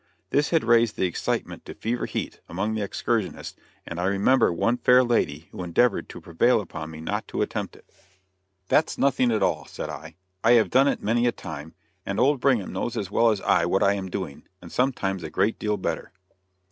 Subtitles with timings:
[0.31, 3.55] This had raised the excitement to fever heat among the excursionists,
[3.85, 7.75] and I remember one fair lady who endeavored to prevail upon me not to attempt
[7.75, 7.87] it.
[8.67, 12.39] "That's nothing at all," said I; "I have done it many a time, and old
[12.39, 15.77] Brigham knows as well as I what I am doing, and sometimes a great deal
[15.77, 16.11] better."